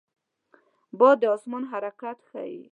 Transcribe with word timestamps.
باد 0.99 1.15
د 1.21 1.23
آسمان 1.35 1.63
حرکت 1.71 2.17
ښيي 2.29 2.61